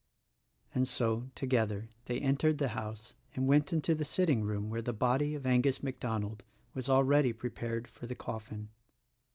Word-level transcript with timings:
And 0.73 0.87
so, 0.87 1.29
together, 1.35 1.87
they 2.05 2.19
entered 2.19 2.57
the 2.57 2.69
house 2.69 3.13
and 3.35 3.45
went 3.45 3.71
into 3.71 3.93
the 3.93 4.03
sitting 4.03 4.41
room 4.41 4.67
where 4.67 4.81
the 4.81 4.93
body 4.93 5.35
of 5.35 5.45
Angus 5.45 5.83
MacDonald 5.83 6.41
was 6.73 6.89
already 6.89 7.33
prepared 7.33 7.87
for 7.87 8.07
the 8.07 8.15
coffin. 8.15 8.69